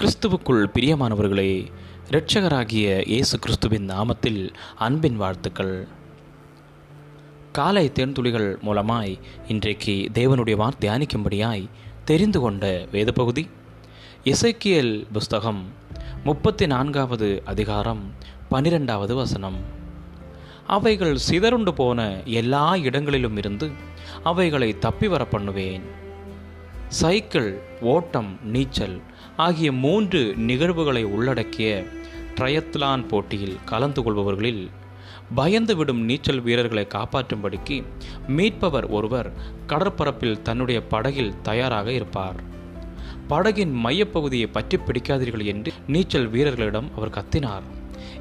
[0.00, 1.72] கிறிஸ்துவுக்குள் பிரியமானவர்களே
[2.10, 5.88] இரட்சகராகிய இயேசு கிறிஸ்துவின் நாமத்தில் அன்பின் வாழ்த்துக்கள்.
[7.52, 9.18] காலை தேன்துளிகள் மூலமாய்
[9.48, 11.68] இன்றைக்கு தேவனுடைய வார் தியானிக்கும்படியாய்
[12.04, 13.48] தெரிந்து கொண்ட வேத பகுதி
[14.24, 15.64] இசைக்கியல் புஸ்தகம்
[16.24, 18.12] முப்பத்தி நான்காவது அதிகாரம்
[18.48, 19.56] பனிரெண்டாவது வசனம்.
[20.66, 23.70] அவைகள் சிதறுண்டு போன எல்லா இடங்களிலும் இருந்து
[24.22, 25.82] அவைகளை தப்பி வர பண்ணுவேன்
[26.88, 29.00] சைக்கிள் ஓட்டம் நீச்சல்
[29.36, 31.84] ஆகிய மூன்று நிகழ்வுகளை உள்ளடக்கிய
[32.34, 34.70] ட்ரயத்லான் போட்டியில் கலந்து கொள்பவர்களில்
[35.36, 37.84] பயந்துவிடும் நீச்சல் வீரர்களை காப்பாற்றும்படிக்கு
[38.26, 39.32] மீட்பவர் ஒருவர்
[39.66, 42.36] கடற்பரப்பில் தன்னுடைய படகில் தயாராக இருப்பார்.
[43.28, 47.62] படகின் மையப்பகுதியை பற்றி பிடிக்காதீர்கள் என்று நீச்சல் வீரர்களிடம் அவர் கத்தினார்.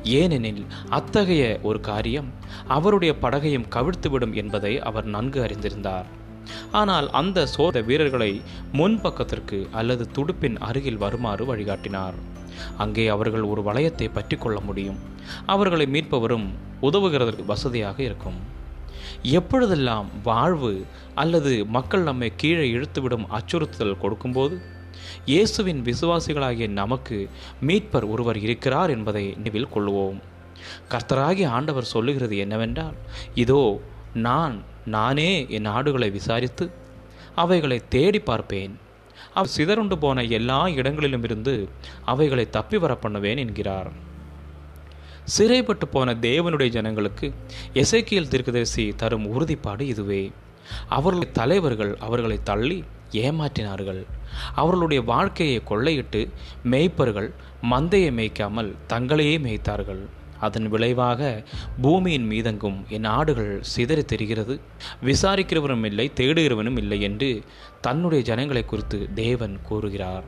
[0.04, 2.34] ஏனெனில் அத்தகைய ஒரு காரியம்
[2.68, 6.23] அவருடைய படகையும் கவிழ்த்துவிடும் என்பதை அவர் நன்கு அறிந்திருந்தார்.
[6.80, 8.31] ஆனால் அந்த சோத வீரர்களை
[8.80, 12.17] முன்பக்கத்திற்கு அல்லது துடுப்பின் அருகில் வருமாறு வழிகாட்டினார்.
[12.83, 15.00] அங்கே அவர்கள் ஒரு வளையத்தை பற்றி கொள்ள முடியும்.
[15.53, 16.47] அவர்களை மீட்பவரும்
[16.89, 18.39] உதவுகிறதற்கு வசதியாக இருக்கும்.
[19.39, 20.72] எப்பொழுதெல்லாம் வாழ்வு
[21.22, 24.55] அல்லது மக்கள் நம்மை கீழே இழுத்துவிடும் அச்சுறுத்தல் கொடுக்கும்போது?
[25.31, 27.17] இயேசுவின் விசுவாசிகளாகிய நமக்கு
[27.67, 30.20] மீட்பர் ஒருவர் இருக்கிறார் என்பதை நினைவில் கொள்வோம்.
[30.92, 32.98] கர்த்தராகிய ஆண்டவர் சொல்லுகிறது என்னவென்றால்
[33.44, 33.61] இதோ
[34.27, 34.55] நான்
[34.86, 36.72] நானே என் ஆடுகளை விசாரித்து
[37.36, 38.80] அவைகளை தேடி பார்ப்பேன்.
[39.33, 41.69] அவ் சிதறுண்டு போன எல்லா இடங்களிலும் இருந்து
[42.05, 43.92] அவைகளை தப்பி வர பண்ணுவேன் என்கிறார்.
[45.23, 47.33] சிறைப்பட்டு போன தேவனுடைய ஜனங்களுக்கு
[47.73, 50.31] எசைக்கியல் தீர்க்கதரிசி தரும் உறுதிப்பாடு இதுவே.
[50.89, 54.05] அவர்களுடைய தலைவர்கள் அவர்களை தள்ளி ஏமாற்றினார்கள்.
[54.55, 56.30] அவர்களுடைய வாழ்க்கையை கொள்ளையிட்டு
[56.64, 57.31] மேய்ப்பர்கள்
[57.72, 60.03] மந்தையை மேய்க்காமல் தங்களையே மேய்த்தார்கள்.
[60.39, 61.44] அதன் விளைவாக
[61.81, 64.59] பூமியின் மீதெங்கும் என் ஆடுகள் சிதறி தெரிகிறது.
[65.03, 67.44] விசாரிக்கிறவனும் இல்லை தேடுகிறவனும் இல்லை என்று
[67.81, 70.23] தன்னுடைய ஜனங்களை குறித்து தேவன் கூறுகிறார்.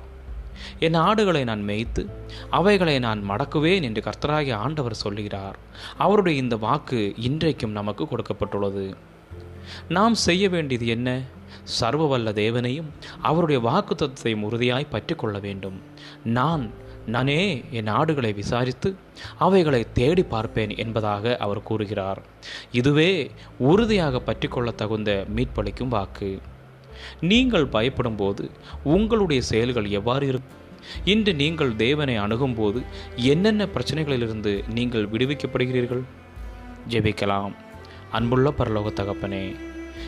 [0.80, 2.10] என் ஆடுகளை நான் மேய்த்து
[2.50, 5.58] அவைகளை நான் மடக்குவேன் என்று கர்த்தராகிய ஆண்டவர் சொல்லுகிறார்.
[5.98, 8.94] அவருடைய இந்த வாக்கு இன்றைக்கும் நமக்கு கொடுக்கப்பட்டுள்ளது.
[9.90, 11.22] நாம் செய்ய வேண்டியது என்ன?
[11.82, 12.90] சர்வவல்ல தேவனையும்
[13.22, 15.82] அவருடைய வாக்கு தத்துவத்தையும் உறுதியாய் பற்றி கொள்ள வேண்டும்.
[16.24, 16.72] நான்
[17.08, 18.90] நானே என் ஆடுகளை விசாரித்து
[19.38, 22.22] அவைகளை தேடி பார்ப்பேன் என்பதாக அவர் கூறுகிறார்.
[22.72, 26.32] இதுவே உறுதியாக பற்றிக்கொள்ள தகுந்த மீட்பளிக்கும் வாக்கு.
[27.22, 28.44] நீங்கள் பயப்படும் போது
[28.84, 30.66] உங்களுடைய செயல்கள் எவ்வாறு இருக்கும்
[31.12, 32.82] இன்று நீங்கள் தேவனை அணுகும்போது
[33.16, 36.04] என்னென்ன பிரச்சனைகளிலிருந்து நீங்கள் விடுவிக்கப்படுகிறீர்கள்?
[36.90, 37.56] ஜெபிக்கலாம்.
[38.12, 39.44] அன்புள்ள பரலோக தகப்பனே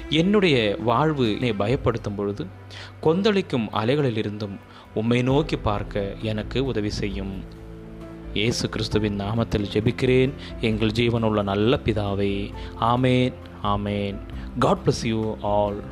[0.10, 2.46] என்னுடைய வாழ்வு என்னை பயப்படுத்தும் பொழுது
[3.02, 4.58] கொந்தளிக்கும் அலைகளிலிருந்தும்
[4.94, 7.44] உம்மை நோக்கி பார்க்க எனக்கு உதவி செய்யும்.
[8.34, 10.32] இயேசு கிறிஸ்துவின் நாமத்தில் ஜெபிக்கிறேன்.
[10.62, 12.52] எங்கள் ஜீவனுள்ள நல்ல பிதாவே.
[12.80, 13.34] ஆமேன்
[13.64, 14.18] ஆமேன்.
[14.60, 15.84] God bless you all